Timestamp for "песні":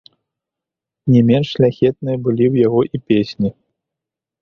3.11-3.49